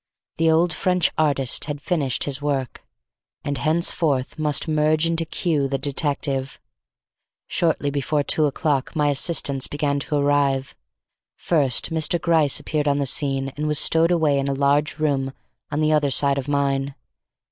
The 0.37 0.49
old 0.49 0.73
French 0.73 1.11
artist 1.15 1.65
had 1.65 1.79
finished 1.79 2.23
his 2.23 2.41
work, 2.41 2.83
and 3.43 3.59
henceforth 3.59 4.39
must 4.39 4.67
merge 4.67 5.05
into 5.05 5.25
Q. 5.25 5.67
the 5.67 5.77
detective. 5.77 6.59
Shortly 7.45 7.91
before 7.91 8.23
two 8.23 8.47
o'clock 8.47 8.95
my 8.95 9.09
assistants 9.09 9.67
began 9.67 9.99
to 9.99 10.15
arrive. 10.15 10.73
First, 11.37 11.91
Mr. 11.91 12.19
Gryce 12.19 12.59
appeared 12.59 12.87
on 12.87 12.97
the 12.97 13.05
scene 13.05 13.49
and 13.55 13.67
was 13.67 13.77
stowed 13.77 14.09
away 14.09 14.39
in 14.39 14.47
a 14.47 14.55
large 14.55 14.97
room 14.97 15.33
on 15.69 15.81
the 15.81 15.91
other 15.91 16.09
side 16.09 16.39
of 16.39 16.47
mine. 16.47 16.95